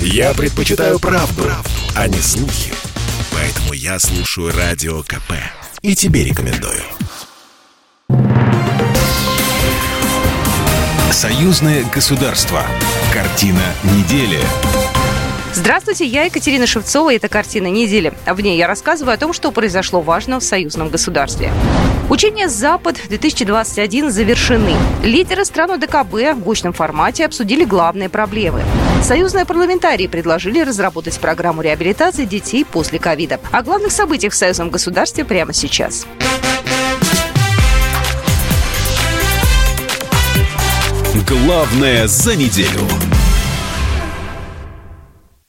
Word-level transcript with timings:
Я 0.00 0.34
предпочитаю 0.34 0.98
правду, 0.98 1.42
правду, 1.42 1.70
а 1.94 2.08
не 2.08 2.18
слухи. 2.18 2.72
Поэтому 3.32 3.72
я 3.72 3.98
слушаю 3.98 4.52
Радио 4.56 5.02
КП. 5.02 5.32
И 5.82 5.94
тебе 5.94 6.24
рекомендую. 6.24 6.82
Союзное 11.12 11.84
государство. 11.94 12.62
Картина 13.12 13.62
недели. 13.84 14.40
Здравствуйте, 15.54 16.04
я 16.04 16.24
Екатерина 16.24 16.66
Шевцова, 16.66 17.10
и 17.10 17.16
это 17.16 17.28
«Картина 17.28 17.68
недели». 17.68 18.12
В 18.26 18.40
ней 18.42 18.58
я 18.58 18.66
рассказываю 18.66 19.14
о 19.14 19.16
том, 19.16 19.32
что 19.32 19.50
произошло 19.52 20.02
важно 20.02 20.38
в 20.38 20.44
союзном 20.44 20.90
государстве. 20.90 21.50
Учения 22.10 22.48
«Запад-2021» 22.48 24.10
завершены. 24.10 24.74
Лидеры 25.02 25.46
стран 25.46 25.80
ДКБ 25.80 26.34
в 26.34 26.40
гучном 26.40 26.74
формате 26.74 27.24
обсудили 27.24 27.64
главные 27.64 28.10
проблемы. 28.10 28.60
Союзные 29.02 29.44
парламентарии 29.44 30.06
предложили 30.06 30.60
разработать 30.60 31.18
программу 31.18 31.62
реабилитации 31.62 32.24
детей 32.24 32.64
после 32.64 32.98
ковида. 32.98 33.40
О 33.52 33.62
главных 33.62 33.92
событиях 33.92 34.32
в 34.32 34.36
союзном 34.36 34.70
государстве 34.70 35.24
прямо 35.24 35.52
сейчас. 35.52 36.06
Главное 41.28 42.06
за 42.06 42.36
неделю. 42.36 43.15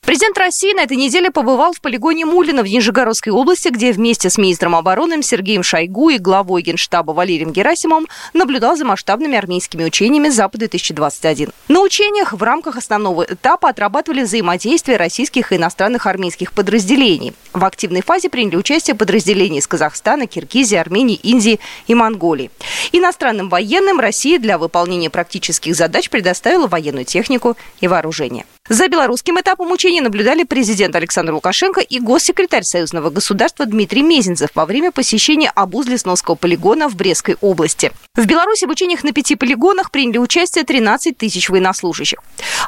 Президент 0.07 0.37
России 0.37 0.73
на 0.73 0.83
этой 0.83 0.95
неделе 0.95 1.31
побывал 1.31 1.73
в 1.73 1.81
полигоне 1.81 2.25
Мулина 2.25 2.63
в 2.63 2.65
Нижегородской 2.65 3.33
области, 3.33 3.67
где 3.67 3.91
вместе 3.91 4.29
с 4.29 4.37
министром 4.37 4.73
обороны 4.73 5.21
Сергеем 5.21 5.63
Шойгу 5.63 6.11
и 6.11 6.17
главой 6.17 6.61
Генштаба 6.61 7.11
Валерием 7.11 7.51
Герасимовым 7.51 8.07
наблюдал 8.31 8.77
за 8.77 8.85
масштабными 8.85 9.37
армейскими 9.37 9.83
учениями 9.83 10.29
«Запад-2021». 10.29 11.51
На 11.67 11.81
учениях 11.81 12.31
в 12.31 12.41
рамках 12.41 12.77
основного 12.77 13.23
этапа 13.23 13.67
отрабатывали 13.67 14.21
взаимодействие 14.21 14.95
российских 14.95 15.51
и 15.51 15.57
иностранных 15.57 16.05
армейских 16.05 16.53
подразделений. 16.53 17.33
В 17.51 17.65
активной 17.65 18.01
фазе 18.01 18.29
приняли 18.29 18.55
участие 18.55 18.95
подразделения 18.95 19.59
из 19.59 19.67
Казахстана, 19.67 20.25
Киргизии, 20.25 20.77
Армении, 20.77 21.17
Индии 21.17 21.59
и 21.85 21.93
Монголии. 21.93 22.49
Иностранным 22.93 23.49
военным 23.49 23.99
Россия 23.99 24.39
для 24.39 24.57
выполнения 24.57 25.09
практических 25.09 25.75
задач 25.75 26.09
предоставила 26.09 26.67
военную 26.67 27.03
технику 27.03 27.57
и 27.81 27.89
вооружение. 27.89 28.45
За 28.69 28.89
белорусским 28.89 29.39
этапом 29.39 29.71
учений 29.71 29.96
наблюдали 30.01 30.43
президент 30.43 30.95
Александр 30.95 31.33
Лукашенко 31.33 31.81
и 31.81 31.99
госсекретарь 31.99 32.63
Союзного 32.63 33.09
государства 33.09 33.65
Дмитрий 33.65 34.01
Мезенцев 34.01 34.49
во 34.55 34.65
время 34.65 34.91
посещения 34.91 35.51
обуз 35.53 35.87
лесновского 35.87 36.35
полигона 36.35 36.89
в 36.89 36.95
Брестской 36.95 37.35
области. 37.41 37.91
В 38.15 38.25
Беларуси 38.25 38.65
в 38.65 38.69
учениях 38.69 39.03
на 39.03 39.11
пяти 39.11 39.35
полигонах 39.35 39.91
приняли 39.91 40.17
участие 40.17 40.63
13 40.63 41.17
тысяч 41.17 41.49
военнослужащих. 41.49 42.19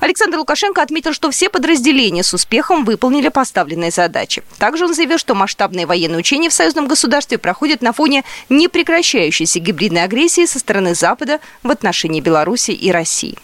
Александр 0.01 0.37
Лукашенко 0.37 0.81
отметил, 0.81 1.13
что 1.13 1.31
все 1.31 1.49
подразделения 1.49 2.23
с 2.23 2.33
успехом 2.33 2.85
выполнили 2.85 3.29
поставленные 3.29 3.91
задачи. 3.91 4.43
Также 4.57 4.85
он 4.85 4.93
заявил, 4.93 5.17
что 5.17 5.35
масштабные 5.35 5.85
военные 5.85 6.19
учения 6.19 6.49
в 6.49 6.53
союзном 6.53 6.87
государстве 6.87 7.37
проходят 7.37 7.81
на 7.81 7.93
фоне 7.93 8.23
непрекращающейся 8.49 9.59
гибридной 9.59 10.03
агрессии 10.03 10.45
со 10.45 10.59
стороны 10.59 10.95
Запада 10.95 11.39
в 11.63 11.71
отношении 11.71 12.21
Беларуси 12.21 12.71
и 12.71 12.91
России. 12.91 13.37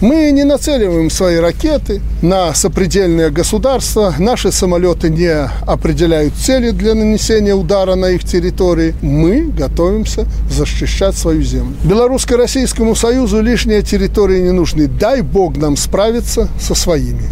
Мы 0.00 0.30
не 0.30 0.44
нацеливаем 0.44 1.10
свои 1.10 1.36
ракеты 1.36 2.00
на 2.22 2.54
сопредельные 2.54 3.19
государства. 3.28 4.14
Наши 4.18 4.50
самолеты 4.50 5.10
не 5.10 5.30
определяют 5.66 6.34
цели 6.34 6.70
для 6.70 6.94
нанесения 6.94 7.54
удара 7.54 7.96
на 7.96 8.10
их 8.10 8.24
территории. 8.24 8.94
Мы 9.02 9.42
готовимся 9.42 10.26
защищать 10.48 11.18
свою 11.18 11.42
землю. 11.42 11.76
Белорусско-Российскому 11.84 12.94
Союзу 12.94 13.42
лишние 13.42 13.82
территории 13.82 14.40
не 14.40 14.52
нужны. 14.52 14.86
Дай 14.86 15.20
Бог 15.20 15.58
нам 15.58 15.76
справиться 15.76 16.48
со 16.58 16.74
своими. 16.74 17.28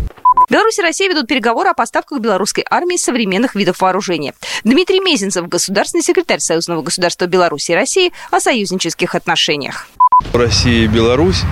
Беларусь 0.50 0.78
и 0.78 0.82
Россия 0.82 1.08
ведут 1.08 1.26
переговоры 1.26 1.70
о 1.70 1.74
поставках 1.74 2.20
белорусской 2.20 2.64
армии 2.68 2.96
современных 2.96 3.54
видов 3.54 3.80
вооружения. 3.80 4.34
Дмитрий 4.64 5.00
Мезенцев, 5.00 5.46
государственный 5.46 6.02
секретарь 6.02 6.40
Союзного 6.40 6.82
государства 6.82 7.26
Беларуси 7.26 7.72
и 7.72 7.74
России 7.74 8.12
о 8.30 8.40
союзнических 8.40 9.14
отношениях. 9.14 9.88
Россия 10.32 10.84
и 10.84 10.86
Беларусь 10.86 11.42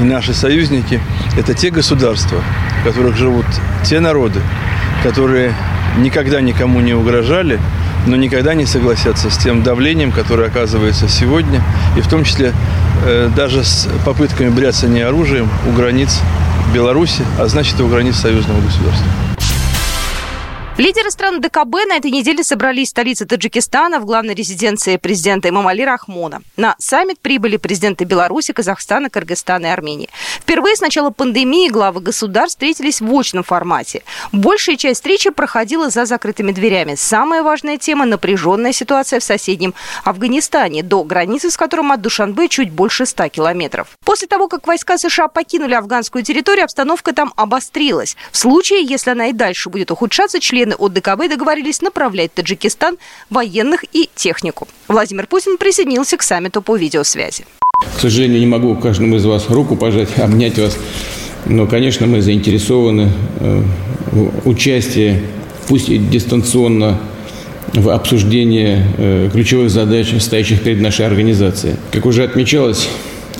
и 0.00 0.04
наши 0.04 0.34
союзники– 0.34 1.00
это 1.36 1.54
те 1.54 1.70
государства, 1.70 2.42
в 2.80 2.84
которых 2.84 3.16
живут 3.16 3.46
те 3.84 4.00
народы, 4.00 4.40
которые 5.02 5.54
никогда 5.98 6.40
никому 6.40 6.80
не 6.80 6.94
угрожали, 6.94 7.58
но 8.06 8.16
никогда 8.16 8.54
не 8.54 8.66
согласятся 8.66 9.30
с 9.30 9.38
тем 9.38 9.62
давлением, 9.62 10.12
которое 10.12 10.48
оказывается 10.48 11.08
сегодня, 11.08 11.62
и 11.96 12.00
в 12.00 12.08
том 12.08 12.24
числе 12.24 12.52
э, 13.04 13.30
даже 13.34 13.64
с 13.64 13.88
попытками 14.04 14.48
бряцания 14.48 15.08
оружием 15.08 15.48
у 15.68 15.72
границ 15.72 16.20
Беларуси, 16.74 17.22
а 17.38 17.46
значит 17.46 17.78
и 17.80 17.82
у 17.82 17.88
границ 17.88 18.16
союзного 18.16 18.60
государства. 18.60 19.06
Лидеры 20.78 21.10
стран 21.10 21.40
ДКБ 21.40 21.86
на 21.88 21.96
этой 21.96 22.10
неделе 22.10 22.44
собрались 22.44 22.88
в 22.88 22.90
столице 22.90 23.24
Таджикистана 23.24 23.98
в 23.98 24.04
главной 24.04 24.34
резиденции 24.34 24.98
президента 24.98 25.48
Имамали 25.48 25.80
Рахмона. 25.80 26.42
На 26.58 26.74
саммит 26.78 27.18
прибыли 27.18 27.56
президенты 27.56 28.04
Беларуси, 28.04 28.52
Казахстана, 28.52 29.08
Кыргызстана 29.08 29.68
и 29.68 29.70
Армении. 29.70 30.10
Впервые 30.38 30.76
с 30.76 30.82
начала 30.82 31.08
пандемии 31.08 31.70
главы 31.70 32.02
государств 32.02 32.58
встретились 32.58 33.00
в 33.00 33.10
очном 33.10 33.42
формате. 33.42 34.02
Большая 34.32 34.76
часть 34.76 34.96
встречи 35.00 35.30
проходила 35.30 35.88
за 35.88 36.04
закрытыми 36.04 36.52
дверями. 36.52 36.94
Самая 36.94 37.42
важная 37.42 37.78
тема– 37.78 38.04
напряженная 38.06 38.72
ситуация 38.72 39.18
в 39.18 39.24
соседнем 39.24 39.72
Афганистане, 40.04 40.82
до 40.82 41.04
границы 41.04 41.50
с 41.50 41.56
которым 41.56 41.90
от 41.90 42.02
Душанбе 42.02 42.50
чуть 42.50 42.70
больше 42.70 43.06
100 43.06 43.28
километров. 43.28 43.96
После 44.04 44.28
того, 44.28 44.46
как 44.46 44.66
войска 44.66 44.98
США 44.98 45.28
покинули 45.28 45.72
афганскую 45.72 46.22
территорию, 46.22 46.66
обстановка 46.66 47.14
там 47.14 47.32
обострилась. 47.34 48.14
В 48.30 48.36
случае, 48.36 48.84
если 48.84 49.12
она 49.12 49.28
и 49.28 49.32
дальше 49.32 49.70
будет 49.70 49.90
ухудшаться, 49.90 50.38
члены 50.38 50.65
члены 50.66 50.74
ОДКБ 50.78 51.28
договорились 51.30 51.80
направлять 51.80 52.32
в 52.32 52.34
Таджикистан 52.34 52.96
военных 53.30 53.84
и 53.92 54.08
технику. 54.14 54.66
Владимир 54.88 55.26
Путин 55.26 55.58
присоединился 55.58 56.16
к 56.16 56.22
саммиту 56.22 56.62
по 56.62 56.76
видеосвязи. 56.76 57.44
К 57.96 58.00
сожалению, 58.00 58.40
не 58.40 58.46
могу 58.46 58.74
каждому 58.76 59.16
из 59.16 59.24
вас 59.24 59.48
руку 59.48 59.76
пожать, 59.76 60.08
обнять 60.18 60.58
вас. 60.58 60.76
Но, 61.46 61.66
конечно, 61.66 62.06
мы 62.06 62.20
заинтересованы 62.20 63.12
э, 63.38 63.62
в 64.10 64.48
участии, 64.48 65.22
пусть 65.68 65.88
и 65.88 65.98
дистанционно, 65.98 66.98
в 67.72 67.90
обсуждении 67.90 68.82
э, 68.96 69.30
ключевых 69.32 69.70
задач, 69.70 70.12
стоящих 70.20 70.62
перед 70.62 70.80
нашей 70.80 71.06
организацией. 71.06 71.74
Как 71.92 72.06
уже 72.06 72.24
отмечалось, 72.24 72.88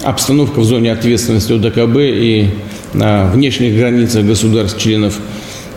обстановка 0.05 0.61
в 0.61 0.65
зоне 0.65 0.93
ответственности 0.93 1.53
ОДКБ 1.53 1.97
и 1.99 2.51
на 2.93 3.27
внешних 3.31 3.77
границах 3.77 4.25
государств-членов 4.25 5.19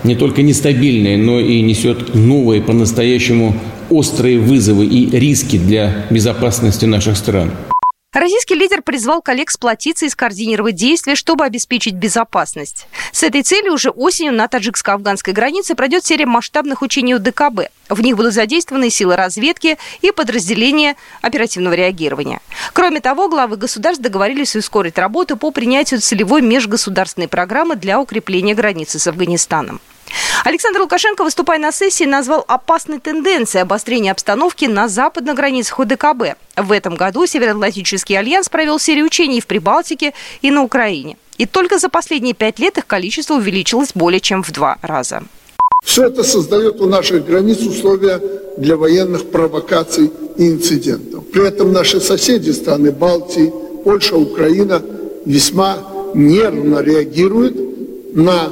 не 0.03 0.15
только 0.15 0.41
нестабильная, 0.41 1.17
но 1.17 1.39
и 1.39 1.61
несет 1.61 2.15
новые, 2.15 2.61
по-настоящему 2.61 3.55
острые 3.89 4.39
вызовы 4.39 4.85
и 4.85 5.09
риски 5.17 5.57
для 5.57 6.05
безопасности 6.09 6.85
наших 6.85 7.17
стран. 7.17 7.51
Российский 8.11 8.55
лидер 8.55 8.81
призвал 8.81 9.21
коллег 9.21 9.51
сплотиться 9.51 10.07
и 10.07 10.09
скоординировать 10.09 10.73
действия, 10.73 11.13
чтобы 11.13 11.45
обеспечить 11.45 11.93
безопасность. 11.93 12.87
С 13.11 13.21
этой 13.21 13.43
целью 13.43 13.73
уже 13.73 13.91
осенью 13.91 14.33
на 14.33 14.47
таджикско-афганской 14.47 15.31
границе 15.31 15.75
пройдет 15.75 16.03
серия 16.03 16.25
масштабных 16.25 16.81
учений 16.81 17.15
ДКБ. 17.19 17.69
В 17.87 18.01
них 18.01 18.17
будут 18.17 18.33
задействованы 18.33 18.89
силы 18.89 19.15
разведки 19.15 19.77
и 20.01 20.11
подразделения 20.11 20.95
оперативного 21.21 21.75
реагирования. 21.75 22.41
Кроме 22.73 22.99
того, 22.99 23.29
главы 23.29 23.57
государств 23.57 24.01
договорились 24.01 24.55
ускорить 24.55 24.97
работу 24.97 25.37
по 25.37 25.51
принятию 25.51 26.01
целевой 26.01 26.41
межгосударственной 26.41 27.27
программы 27.27 27.75
для 27.75 27.99
укрепления 28.01 28.55
границы 28.55 28.97
с 28.97 29.05
Афганистаном. 29.05 29.81
Александр 30.43 30.81
Лукашенко, 30.81 31.23
выступая 31.23 31.59
на 31.59 31.71
сессии, 31.71 32.05
назвал 32.05 32.43
опасной 32.47 32.99
тенденцией 32.99 33.63
обострения 33.63 34.11
обстановки 34.11 34.65
на 34.65 34.87
западных 34.87 35.35
границах 35.35 35.79
ОДКБ. 35.79 36.37
В 36.55 36.71
этом 36.71 36.95
году 36.95 37.25
Североатлантический 37.25 38.17
альянс 38.17 38.49
провел 38.49 38.79
серию 38.79 39.05
учений 39.05 39.41
в 39.41 39.47
Прибалтике 39.47 40.13
и 40.41 40.51
на 40.51 40.63
Украине. 40.63 41.17
И 41.37 41.45
только 41.45 41.77
за 41.77 41.89
последние 41.89 42.33
пять 42.33 42.59
лет 42.59 42.77
их 42.77 42.85
количество 42.85 43.35
увеличилось 43.35 43.91
более 43.95 44.19
чем 44.19 44.43
в 44.43 44.51
два 44.51 44.77
раза. 44.81 45.23
Все 45.83 46.07
это 46.07 46.23
создает 46.23 46.81
у 46.81 46.87
наших 46.87 47.25
границ 47.25 47.59
условия 47.59 48.21
для 48.57 48.75
военных 48.75 49.31
провокаций 49.31 50.11
и 50.37 50.49
инцидентов. 50.49 51.23
При 51.31 51.47
этом 51.47 51.71
наши 51.71 52.01
соседи, 52.01 52.51
страны 52.51 52.91
Балтии, 52.91 53.53
Польша, 53.85 54.17
Украина, 54.17 54.81
весьма 55.25 55.77
нервно 56.13 56.79
реагируют 56.79 57.55
на 58.15 58.51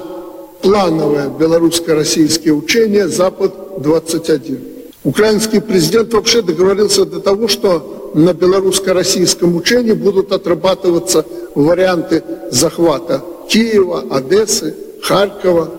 плановое 0.67 1.29
белорусско-российское 1.29 2.51
учение 2.51 3.07
«Запад-21». 3.07 4.59
Украинский 5.05 5.61
президент 5.61 6.13
вообще 6.13 6.41
договорился 6.41 7.05
до 7.05 7.21
того, 7.21 7.47
что 7.47 8.11
на 8.13 8.33
белорусско-российском 8.33 9.55
учении 9.55 9.93
будут 9.93 10.33
отрабатываться 10.33 11.25
варианты 11.55 12.21
захвата 12.51 13.23
Киева, 13.47 14.03
Одессы, 14.11 14.75
Харькова. 15.03 15.71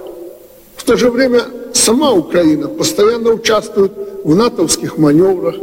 В 0.76 0.84
то 0.84 0.96
же 0.96 1.10
время 1.10 1.42
сама 1.74 2.12
Украина 2.12 2.68
постоянно 2.68 3.32
участвует 3.32 3.92
в 4.24 4.34
натовских 4.34 4.96
маневрах, 4.96 5.56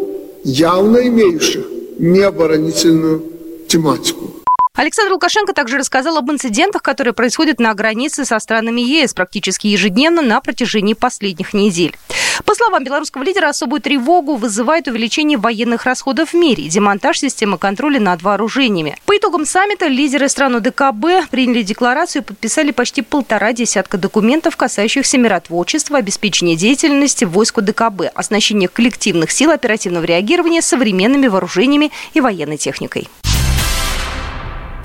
явно 0.44 0.98
имеющих 0.98 1.66
необоронительную 1.98 3.24
тематику. 3.68 4.45
Александр 4.76 5.14
Лукашенко 5.14 5.54
также 5.54 5.78
рассказал 5.78 6.18
об 6.18 6.30
инцидентах, 6.30 6.82
которые 6.82 7.14
происходят 7.14 7.60
на 7.60 7.74
границе 7.74 8.26
со 8.26 8.38
странами 8.40 8.82
ЕС 8.82 9.14
практически 9.14 9.68
ежедневно 9.68 10.22
на 10.22 10.42
протяжении 10.42 10.94
последних 10.94 11.54
недель. 11.54 11.96
По 12.44 12.54
словам 12.54 12.84
белорусского 12.84 13.24
лидера, 13.24 13.48
особую 13.48 13.82
тревогу 13.82 14.36
вызывает 14.36 14.90
увеличение 14.90 15.38
военных 15.38 15.86
расходов 15.86 16.32
в 16.32 16.34
мире 16.34 16.66
и 16.66 16.70
демонтаж 16.70 17.20
системы 17.20 17.58
контроля 17.58 18.02
над 18.02 18.22
вооружениями. 18.22 18.98
По 19.06 19.16
итогам 19.16 19.46
саммита 19.46 19.88
лидеры 19.88 20.28
стран 20.28 20.62
ДКБ 20.62 21.30
приняли 21.32 21.62
декларацию 21.62 22.22
и 22.22 22.26
подписали 22.26 22.72
почти 22.72 23.02
полтора 23.02 23.54
десятка 23.54 23.98
документов, 23.98 24.58
касающихся 24.58 25.18
миротворчества, 25.18 26.00
обеспечения 26.00 26.58
деятельности 26.58 27.24
войск 27.24 27.62
ДКБ, 27.62 28.12
оснащения 28.14 28.68
коллективных 28.68 29.32
сил 29.32 29.52
оперативного 29.52 30.04
реагирования 30.04 30.62
современными 30.62 31.28
вооружениями 31.28 31.92
и 32.14 32.20
военной 32.20 32.58
техникой. 32.58 33.08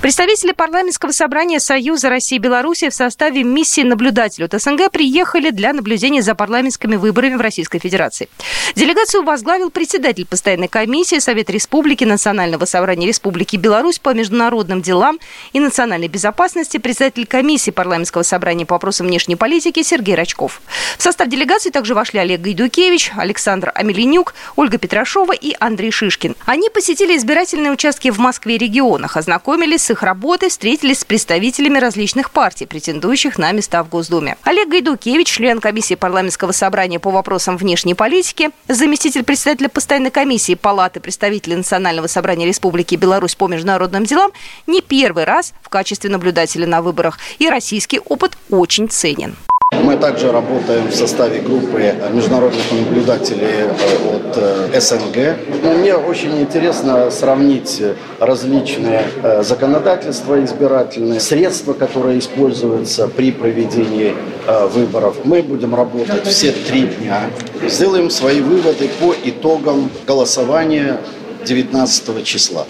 Представители 0.01 0.51
парламентского 0.51 1.11
собрания 1.11 1.59
Союза 1.59 2.09
России 2.09 2.37
и 2.37 2.39
Беларуси 2.39 2.89
в 2.89 2.93
составе 2.93 3.43
миссии 3.43 3.81
наблюдателей 3.81 4.47
от 4.47 4.59
СНГ 4.59 4.89
приехали 4.89 5.51
для 5.51 5.73
наблюдения 5.73 6.23
за 6.23 6.33
парламентскими 6.33 6.95
выборами 6.95 7.35
в 7.35 7.41
Российской 7.41 7.77
Федерации. 7.77 8.27
Делегацию 8.73 9.21
возглавил 9.21 9.69
председатель 9.69 10.25
постоянной 10.25 10.69
комиссии 10.69 11.19
Совета 11.19 11.51
Республики 11.51 12.03
Национального 12.03 12.65
собрания 12.65 13.05
Республики 13.05 13.57
Беларусь 13.57 13.99
по 13.99 14.11
международным 14.15 14.81
делам 14.81 15.19
и 15.53 15.59
национальной 15.59 16.07
безопасности, 16.07 16.77
председатель 16.77 17.27
комиссии 17.27 17.69
парламентского 17.69 18.23
собрания 18.23 18.65
по 18.65 18.73
вопросам 18.73 19.05
внешней 19.05 19.35
политики 19.35 19.83
Сергей 19.83 20.15
Рачков. 20.15 20.63
В 20.97 21.03
состав 21.03 21.27
делегации 21.27 21.69
также 21.69 21.93
вошли 21.93 22.19
Олег 22.19 22.41
Гайдукевич, 22.41 23.11
Александр 23.17 23.71
Амелинюк, 23.75 24.33
Ольга 24.55 24.79
Петрашова 24.79 25.33
и 25.33 25.55
Андрей 25.59 25.91
Шишкин. 25.91 26.35
Они 26.47 26.71
посетили 26.71 27.15
избирательные 27.15 27.71
участки 27.71 28.09
в 28.09 28.17
Москве 28.17 28.55
и 28.55 28.57
регионах, 28.57 29.15
ознакомились 29.15 29.83
с 29.85 29.90
их 29.91 30.03
работой 30.03 30.49
встретились 30.49 30.99
с 30.99 31.05
представителями 31.05 31.77
различных 31.77 32.31
партий, 32.31 32.65
претендующих 32.65 33.37
на 33.37 33.51
места 33.51 33.83
в 33.83 33.89
Госдуме. 33.89 34.37
Олег 34.43 34.69
Гайдукевич, 34.69 35.27
член 35.27 35.59
комиссии 35.59 35.95
парламентского 35.95 36.51
собрания 36.51 36.99
по 36.99 37.11
вопросам 37.11 37.57
внешней 37.57 37.93
политики, 37.93 38.49
заместитель 38.67 39.23
председателя 39.23 39.69
постоянной 39.69 40.11
комиссии 40.11 40.55
Палаты 40.55 40.99
представителей 40.99 41.57
Национального 41.57 42.07
собрания 42.07 42.45
Республики 42.45 42.95
Беларусь 42.95 43.35
по 43.35 43.47
международным 43.47 44.05
делам, 44.05 44.31
не 44.65 44.81
первый 44.81 45.25
раз 45.25 45.53
в 45.61 45.69
качестве 45.69 46.09
наблюдателя 46.09 46.65
на 46.65 46.81
выборах, 46.81 47.19
и 47.39 47.49
российский 47.49 47.99
опыт 47.99 48.37
очень 48.49 48.89
ценен. 48.89 49.35
Мы 49.83 49.97
также 49.97 50.31
работаем 50.31 50.87
в 50.87 50.95
составе 50.95 51.41
группы 51.41 51.93
международных 52.13 52.71
наблюдателей 52.71 53.47
э, 53.47 54.15
от 54.15 54.37
э, 54.73 54.79
СНГ. 54.79 55.75
Мне 55.77 55.95
очень 55.95 56.39
интересно 56.39 57.09
сравнить 57.09 57.81
различные 58.19 59.03
э, 59.23 59.43
законодательства 59.43 60.43
избирательные, 60.43 61.19
средства, 61.19 61.73
которые 61.73 62.19
используются 62.19 63.07
при 63.07 63.31
проведении 63.31 64.15
выборов. 64.73 65.17
Мы 65.23 65.41
будем 65.41 65.75
работать 65.75 66.25
все 66.27 66.51
три 66.51 66.81
дня. 66.81 67.21
Сделаем 67.67 68.09
свои 68.09 68.41
выводы 68.41 68.89
по 68.99 69.15
итогам 69.23 69.89
голосования 70.05 70.99
19 71.45 72.23
числа. 72.23 72.65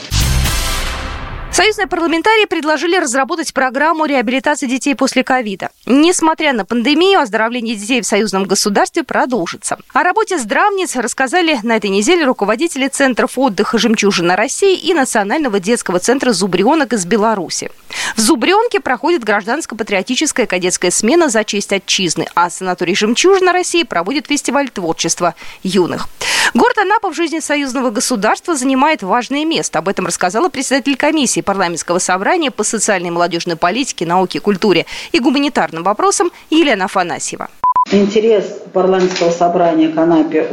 Союзные 1.52 1.88
парламентарии 1.88 2.46
предложили 2.46 2.96
разработать 2.96 3.54
программу 3.54 4.06
реабилитации 4.06 4.68
детей 4.68 4.96
после 4.96 5.22
ковида. 5.22 5.70
Несмотря 5.86 6.54
на 6.54 6.64
пандемию, 6.64 7.20
оздоровление 7.20 7.76
детей 7.76 8.00
в 8.00 8.06
союзном 8.06 8.46
государстве 8.46 9.04
продолжится. 9.04 9.78
О 9.92 10.02
работе 10.02 10.40
здравниц 10.40 10.96
рассказали 10.96 11.60
на 11.62 11.76
этой 11.76 11.90
неделе 11.90 12.24
руководители 12.24 12.88
Центров 12.88 13.38
отдыха 13.38 13.78
«Жемчужина 13.78 14.38
России» 14.38 14.78
и 14.78 14.94
Национального 14.94 15.60
детского 15.60 16.00
центра 16.00 16.32
«Зубренок» 16.32 16.94
из 16.94 17.06
Беларуси. 17.06 17.70
В 18.16 18.22
Зубренке 18.22 18.80
проходит 18.80 19.26
гражданско-патриотическая 19.26 20.46
кадетская 20.46 20.90
смена 20.90 21.28
за 21.28 21.44
честь 21.44 21.74
отчизны, 21.74 22.28
а 22.34 22.50
санаторий 22.50 22.96
«Жемчужина 22.96 23.52
России» 23.52 23.84
проводит 23.84 24.28
фестиваль 24.28 24.70
творчества 24.70 25.36
юных. 25.64 26.08
Город 26.54 26.78
Анапа 26.80 27.10
в 27.12 27.16
жизни 27.16 27.40
союзного 27.40 27.92
государства 27.92 28.56
занимает 28.56 29.04
важное 29.04 29.46
место. 29.46 29.80
Об 29.80 29.88
этом 29.88 30.06
рассказала 30.06 30.50
председатель 30.50 30.98
комиссии 30.98 31.41
парламентского 31.42 32.00
собрания 32.00 32.52
по 32.52 32.64
социальной 32.64 33.10
и 33.10 33.12
молодежной 33.12 33.56
политике, 33.56 34.06
науке, 34.06 34.40
культуре 34.40 34.86
и 35.12 35.20
гуманитарным 35.20 35.84
вопросам 35.84 36.32
Елена 36.50 36.86
Афанасьева. 36.86 37.50
Интерес 37.92 38.46
парламентского 38.74 39.32
собрания 39.32 39.90
к 39.90 39.98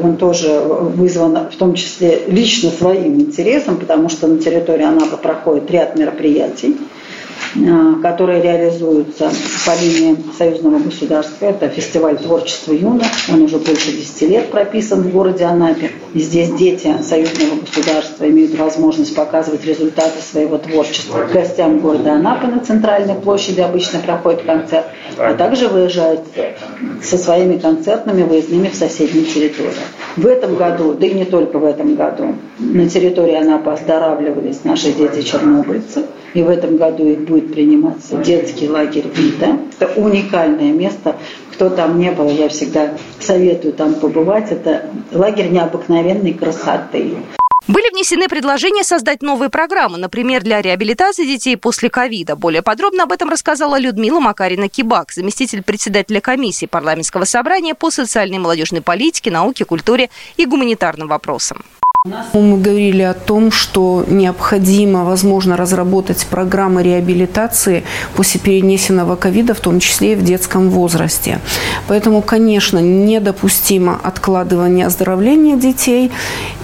он 0.02 0.17
тоже 0.17 0.49
вызван 0.49 1.50
в 1.50 1.56
том 1.56 1.75
числе 1.75 2.23
лично 2.26 2.70
своим 2.70 3.20
интересом, 3.20 3.76
потому 3.76 4.08
что 4.08 4.26
на 4.26 4.38
территории 4.38 4.85
Анапы 4.85 5.17
проходит 5.17 5.70
ряд 5.70 5.96
мероприятий. 5.96 6.76
Э, 7.56 7.94
которые 8.02 8.43
реализуются 8.43 9.31
по 9.64 9.81
линии 9.81 10.17
союзного 10.37 10.79
государства. 10.79 11.46
Это 11.46 11.69
фестиваль 11.69 12.19
творчества 12.19 12.73
юных, 12.73 13.06
он 13.29 13.43
уже 13.43 13.58
больше 13.58 13.93
10 13.93 14.23
лет 14.23 14.50
прописан 14.50 15.02
в 15.02 15.11
городе 15.11 15.44
Анапе. 15.44 15.90
И 16.12 16.20
здесь 16.20 16.50
дети 16.52 16.94
союзного 17.02 17.61
государства 17.61 18.29
имеют 18.29 18.58
возможность 18.58 19.14
показывать 19.14 19.64
результаты 19.64 20.20
своего 20.20 20.58
творчества. 20.58 21.26
Гостям 21.32 21.79
города 21.81 22.12
Анапы 22.12 22.49
на 22.49 22.61
центральной 22.61 23.14
площади 23.14 23.61
обычно 23.61 24.00
проходит 24.00 24.43
концерт, 24.43 24.87
а 25.17 25.35
также 25.35 25.69
выезжают 25.69 26.20
со 27.02 27.17
своими 27.17 27.56
концертными 27.56 28.23
выездными 28.23 28.69
в 28.69 28.75
соседние 28.75 29.25
территории. 29.25 29.73
В 30.17 30.26
этом 30.26 30.56
году, 30.56 30.94
да 30.94 31.06
и 31.06 31.14
не 31.14 31.25
только 31.25 31.58
в 31.58 31.64
этом 31.64 31.94
году, 31.94 32.35
на 32.58 32.88
территории 32.88 33.35
Анапы 33.35 33.70
оздоравливались 33.70 34.64
наши 34.64 34.93
дети-чернобыльцы. 34.93 36.05
И 36.34 36.42
в 36.42 36.48
этом 36.48 36.76
году 36.76 37.06
их 37.06 37.20
будет 37.20 37.52
приниматься 37.52 38.16
детский 38.19 38.69
лагерь 38.69 39.06
«Вита». 39.14 39.58
Это 39.78 39.92
уникальное 40.00 40.72
место. 40.72 41.16
Кто 41.52 41.70
там 41.70 41.98
не 41.98 42.10
был, 42.10 42.28
я 42.28 42.48
всегда 42.48 42.94
советую 43.20 43.72
там 43.72 43.94
побывать. 43.94 44.52
Это 44.52 44.90
лагерь 45.12 45.48
необыкновенной 45.48 46.34
красоты. 46.34 47.16
Были 47.69 47.90
внесены 47.92 48.28
предложения 48.28 48.82
создать 48.82 49.20
новые 49.20 49.50
программы, 49.50 49.98
например, 49.98 50.42
для 50.42 50.62
реабилитации 50.62 51.26
детей 51.26 51.54
после 51.56 51.90
ковида. 51.90 52.34
Более 52.34 52.62
подробно 52.62 53.02
об 53.02 53.12
этом 53.12 53.28
рассказала 53.28 53.78
Людмила 53.78 54.20
Макарина-Кибак, 54.20 55.12
заместитель 55.12 55.62
председателя 55.62 56.22
комиссии 56.22 56.64
парламентского 56.64 57.25
собрания 57.25 57.75
по 57.75 57.90
социальной 57.90 58.36
и 58.36 58.40
молодежной 58.40 58.80
политике, 58.80 59.30
науке, 59.30 59.66
культуре 59.66 60.08
и 60.38 60.46
гуманитарным 60.46 61.08
вопросам. 61.08 61.62
Мы 62.32 62.58
говорили 62.58 63.02
о 63.02 63.14
том, 63.14 63.50
что 63.50 64.05
необходимо, 64.06 65.05
возможно, 65.05 65.56
разработать 65.56 66.26
программы 66.26 66.82
реабилитации 66.82 67.84
после 68.14 68.40
перенесенного 68.40 69.16
ковида, 69.16 69.55
в 69.55 69.60
том 69.60 69.81
числе 69.81 70.12
и 70.12 70.16
в 70.16 70.22
детском 70.22 70.70
возрасте. 70.70 71.40
Поэтому, 71.87 72.22
конечно, 72.22 72.78
недопустимо 72.78 73.99
откладывание 74.02 74.87
оздоровления 74.87 75.56
детей. 75.56 76.11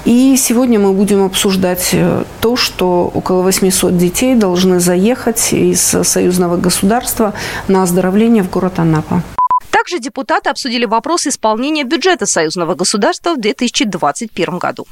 И 0.05 0.37
сегодня 0.37 0.79
мы 0.79 0.93
будем 0.93 1.25
обсуждать 1.25 1.91
э, 1.93 2.25
то, 2.41 2.57
что 2.57 3.11
около 3.15 3.43
800 3.43 3.97
детей 3.97 4.35
должны 4.35 4.79
заехать 4.79 5.53
из 5.53 5.81
союзного 5.81 6.57
государства 6.59 7.33
на 7.69 7.83
оздоровление 7.83 8.43
в 8.43 8.51
город 8.51 8.79
Анапа. 8.79 9.23
Также 9.71 9.99
депутаты 9.99 10.51
обсудили 10.51 10.85
вопрос 10.85 11.27
исполнения 11.27 11.85
бюджета 11.85 12.27
союзного 12.27 12.75
государства 12.75 13.35
в 13.35 13.41
2021 13.41 14.59
году. 14.59 14.87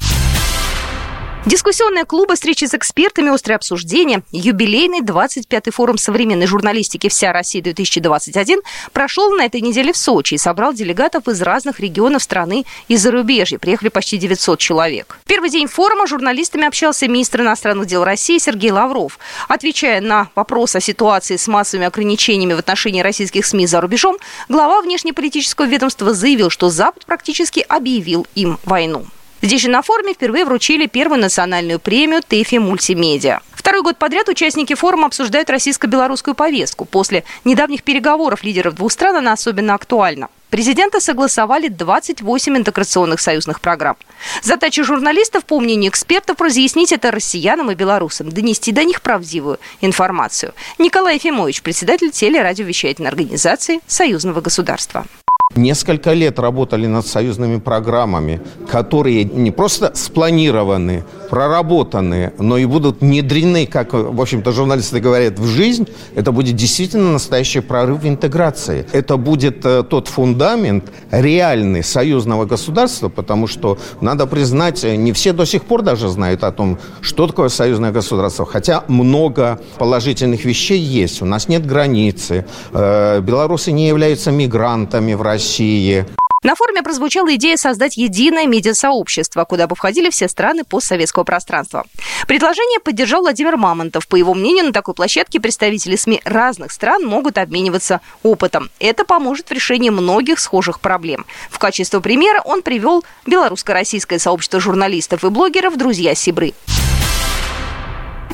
Дискуссионные 1.44 2.04
клубы, 2.04 2.36
встречи 2.36 2.66
с 2.66 2.74
экспертами, 2.74 3.28
острые 3.28 3.56
обсуждения, 3.56 4.22
юбилейный 4.30 5.00
25-й 5.00 5.72
форум 5.72 5.98
современной 5.98 6.46
журналистики 6.46 7.08
«Вся 7.08 7.32
Россия-2021» 7.32 8.60
прошел 8.92 9.34
на 9.34 9.46
этой 9.46 9.60
неделе 9.60 9.92
в 9.92 9.96
Сочи 9.96 10.34
и 10.34 10.38
собрал 10.38 10.72
делегатов 10.72 11.26
из 11.26 11.42
разных 11.42 11.80
регионов 11.80 12.22
страны 12.22 12.64
и 12.86 12.96
зарубежья. 12.96 13.58
Приехали 13.58 13.88
почти 13.88 14.18
900 14.18 14.60
человек. 14.60 15.18
В 15.24 15.26
первый 15.26 15.50
день 15.50 15.66
форума 15.66 16.06
журналистами 16.06 16.64
общался 16.64 17.08
министр 17.08 17.40
иностранных 17.40 17.88
дел 17.88 18.04
России 18.04 18.38
Сергей 18.38 18.70
Лавров. 18.70 19.18
Отвечая 19.48 20.00
на 20.00 20.28
вопрос 20.36 20.76
о 20.76 20.80
ситуации 20.80 21.36
с 21.36 21.48
массовыми 21.48 21.88
ограничениями 21.88 22.52
в 22.52 22.60
отношении 22.60 23.00
российских 23.00 23.46
СМИ 23.46 23.66
за 23.66 23.80
рубежом, 23.80 24.16
глава 24.48 24.80
внешнеполитического 24.80 25.66
ведомства 25.66 26.14
заявил, 26.14 26.50
что 26.50 26.70
Запад 26.70 27.04
практически 27.04 27.66
объявил 27.68 28.28
им 28.36 28.60
войну. 28.62 29.06
Здесь 29.42 29.62
же 29.62 29.68
на 29.68 29.82
форуме 29.82 30.14
впервые 30.14 30.44
вручили 30.44 30.86
первую 30.86 31.20
национальную 31.20 31.80
премию 31.80 32.22
ТЭФИ 32.22 32.56
мультимедиа. 32.58 33.40
Второй 33.52 33.82
год 33.82 33.98
подряд 33.98 34.28
участники 34.28 34.74
форума 34.74 35.06
обсуждают 35.06 35.50
российско-белорусскую 35.50 36.34
повестку. 36.34 36.84
После 36.84 37.24
недавних 37.44 37.82
переговоров 37.82 38.44
лидеров 38.44 38.74
двух 38.76 38.92
стран 38.92 39.16
она 39.16 39.32
особенно 39.32 39.74
актуальна. 39.74 40.28
Президенты 40.50 41.00
согласовали 41.00 41.68
28 41.68 42.56
интеграционных 42.56 43.20
союзных 43.20 43.60
программ. 43.60 43.96
Задача 44.42 44.84
журналистов, 44.84 45.44
по 45.44 45.58
мнению 45.58 45.90
экспертов, 45.90 46.40
разъяснить 46.40 46.92
это 46.92 47.10
россиянам 47.10 47.70
и 47.70 47.74
белорусам, 47.74 48.30
донести 48.30 48.70
до 48.70 48.84
них 48.84 49.02
правдивую 49.02 49.58
информацию. 49.80 50.54
Николай 50.78 51.14
Ефимович, 51.14 51.62
председатель 51.62 52.10
телерадиовещательной 52.10 53.08
организации 53.08 53.80
Союзного 53.86 54.40
государства. 54.40 55.06
Несколько 55.54 56.14
лет 56.14 56.38
работали 56.38 56.86
над 56.86 57.06
союзными 57.06 57.58
программами, 57.58 58.40
которые 58.68 59.24
не 59.24 59.50
просто 59.50 59.92
спланированы, 59.94 61.04
проработаны, 61.32 62.34
но 62.38 62.58
и 62.58 62.66
будут 62.66 63.00
внедрены, 63.00 63.64
как, 63.64 63.94
в 63.94 64.20
общем-то, 64.20 64.52
журналисты 64.52 65.00
говорят, 65.00 65.38
в 65.38 65.46
жизнь, 65.46 65.88
это 66.14 66.30
будет 66.30 66.56
действительно 66.56 67.12
настоящий 67.12 67.60
прорыв 67.60 68.02
в 68.02 68.06
интеграции. 68.06 68.86
Это 68.92 69.16
будет 69.16 69.64
э, 69.64 69.82
тот 69.82 70.08
фундамент 70.08 70.92
реальный 71.10 71.82
союзного 71.82 72.44
государства, 72.44 73.08
потому 73.08 73.46
что, 73.46 73.78
надо 74.02 74.26
признать, 74.26 74.84
не 74.84 75.14
все 75.14 75.32
до 75.32 75.46
сих 75.46 75.64
пор 75.64 75.80
даже 75.80 76.10
знают 76.10 76.44
о 76.44 76.52
том, 76.52 76.78
что 77.00 77.26
такое 77.26 77.48
союзное 77.48 77.92
государство, 77.92 78.44
хотя 78.44 78.84
много 78.88 79.58
положительных 79.78 80.44
вещей 80.44 80.80
есть. 80.80 81.22
У 81.22 81.24
нас 81.24 81.48
нет 81.48 81.64
границы, 81.64 82.44
э, 82.74 83.20
белорусы 83.22 83.72
не 83.72 83.88
являются 83.88 84.30
мигрантами 84.32 85.14
в 85.14 85.22
России. 85.22 86.04
На 86.42 86.56
форуме 86.56 86.82
прозвучала 86.82 87.34
идея 87.36 87.56
создать 87.56 87.96
единое 87.96 88.46
медиасообщество, 88.46 89.44
куда 89.44 89.68
бы 89.68 89.76
входили 89.76 90.10
все 90.10 90.28
страны 90.28 90.64
постсоветского 90.64 91.22
пространства. 91.22 91.86
Предложение 92.26 92.80
поддержал 92.80 93.20
Владимир 93.20 93.56
Мамонтов. 93.56 94.08
По 94.08 94.16
его 94.16 94.34
мнению, 94.34 94.66
на 94.66 94.72
такой 94.72 94.94
площадке 94.94 95.38
представители 95.38 95.94
СМИ 95.94 96.20
разных 96.24 96.72
стран 96.72 97.04
могут 97.04 97.38
обмениваться 97.38 98.00
опытом. 98.24 98.70
Это 98.80 99.04
поможет 99.04 99.50
в 99.50 99.52
решении 99.52 99.90
многих 99.90 100.40
схожих 100.40 100.80
проблем. 100.80 101.26
В 101.48 101.58
качестве 101.58 102.00
примера 102.00 102.40
он 102.44 102.62
привел 102.62 103.04
белорусско-российское 103.26 104.18
сообщество 104.18 104.58
журналистов 104.58 105.24
и 105.24 105.28
блогеров 105.28 105.76
«Друзья 105.76 106.14
Сибры». 106.16 106.54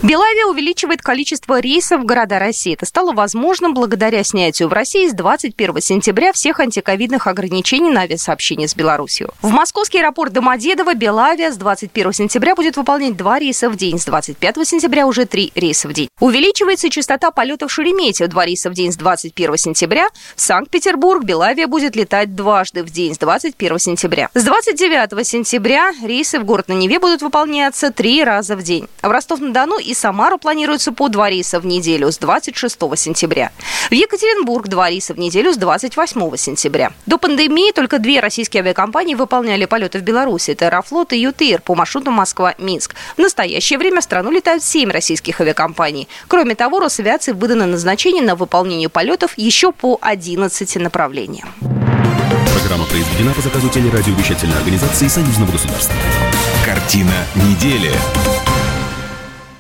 Белавия 0.02 0.47
увеличивает 0.47 1.02
количество 1.02 1.59
рейсов 1.59 2.02
в 2.02 2.05
города 2.05 2.38
России. 2.38 2.75
Это 2.75 2.87
стало 2.87 3.12
возможным 3.12 3.75
благодаря 3.75 4.23
снятию 4.23 4.69
в 4.69 4.73
России 4.73 5.09
с 5.09 5.12
21 5.12 5.81
сентября 5.81 6.33
всех 6.33 6.61
антиковидных 6.61 7.26
ограничений 7.26 7.90
на 7.90 8.02
авиасообщение 8.02 8.69
с 8.69 8.76
Беларусью. 8.76 9.31
В 9.43 9.50
московский 9.50 9.99
аэропорт 9.99 10.33
Домодедово 10.33 10.95
Белавия 10.95 11.50
с 11.50 11.57
21 11.57 12.12
сентября 12.12 12.55
будет 12.55 12.76
выполнять 12.76 13.17
два 13.17 13.40
рейса 13.40 13.69
в 13.69 13.76
день. 13.76 13.99
С 13.99 14.05
25 14.05 14.69
сентября 14.69 15.05
уже 15.05 15.26
три 15.26 15.50
рейса 15.57 15.88
в 15.88 15.93
день. 15.93 16.09
Увеличивается 16.21 16.90
частота 16.90 17.33
полетов 17.33 17.73
Шереметьево. 17.73 18.28
Два 18.28 18.47
рейса 18.47 18.71
в 18.71 18.75
день 18.75 18.93
с 18.93 18.97
21 18.97 19.57
сентября. 19.57 20.09
В 20.37 20.40
Санкт-Петербург 20.40 21.25
Белавия 21.25 21.67
будет 21.67 21.97
летать 21.97 22.37
дважды 22.37 22.85
в 22.85 22.90
день 22.90 23.14
с 23.14 23.19
21 23.19 23.78
сентября. 23.81 24.31
С 24.33 24.45
29 24.45 25.26
сентября 25.26 25.93
рейсы 26.05 26.38
в 26.38 26.45
город 26.45 26.69
на 26.69 26.75
Неве 26.75 27.00
будут 27.00 27.21
выполняться 27.23 27.90
три 27.90 28.23
раза 28.23 28.55
в 28.55 28.62
день. 28.62 28.87
В 29.02 29.11
Ростов-на-Дону 29.11 29.78
и 29.88 29.95
Самару 29.99 30.38
планируется 30.38 30.93
по 30.93 31.09
два 31.09 31.28
рейса 31.28 31.59
в 31.59 31.67
неделю 31.67 32.12
с 32.12 32.19
26 32.19 32.78
сентября. 32.97 33.50
В 33.90 33.93
Екатеринбург 33.93 34.69
два 34.69 34.88
рейса 34.88 35.12
в 35.12 35.19
неделю 35.19 35.52
с 35.52 35.57
28 35.57 36.37
сентября. 36.37 36.93
До 37.07 37.19
пандемии 37.19 37.73
только 37.73 37.99
две 37.99 38.21
российские 38.21 38.61
авиакомпании 38.61 39.17
выполняли 39.17 39.64
полеты 39.64 39.99
в 39.99 40.02
Беларуси. 40.02 40.52
Это 40.52 40.67
Аэрофлот 40.67 41.12
и 41.12 41.19
ЮТИР 41.19 41.62
по 41.62 41.75
маршруту 41.75 42.12
Москва-Минск. 42.12 42.95
В 43.17 43.19
настоящее 43.19 43.76
время 43.78 44.00
в 44.00 44.05
страну 44.05 44.31
летают 44.31 44.62
семь 44.62 44.93
российских 44.93 45.40
авиакомпаний. 45.40 46.07
Кроме 46.28 46.55
того, 46.55 46.78
Росавиации 46.78 47.33
выдано 47.33 47.67
назначение 47.67 48.23
на 48.23 48.37
выполнение 48.37 48.88
полетов 48.88 49.33
еще 49.37 49.73
по 49.73 49.99
11 50.00 50.76
направлениям. 50.76 51.49
Программа 52.55 52.85
произведена 52.85 53.33
по 53.33 53.40
заказу 53.40 53.69
телерадиовещательной 53.69 54.59
организации 54.59 55.09
Союзного 55.09 55.50
государства. 55.50 55.95
Картина 56.64 57.14
недели. 57.35 57.90